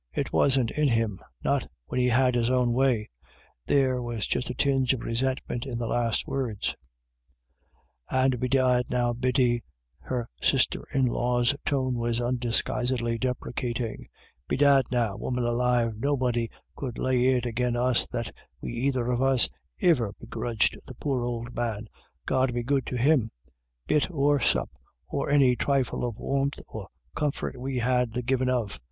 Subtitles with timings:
[0.15, 3.07] It wasn't in him— not when he had his own way."
[3.67, 6.75] There was just a tinge of resentment in the last words.
[8.09, 9.61] "And bedad now, Biddy"—
[10.09, 14.07] her sister in law's tone was undisguisedly deprecating
[14.49, 19.49] —"bedad now, woman alive, nobody could lay it agin us that we either of us
[19.83, 21.85] iver begrudged the poor ould man—
[22.25, 23.29] God be good to him—
[23.85, 24.71] bit or sup,
[25.07, 28.79] or any trifle of warmth or comfort we had the givin' of.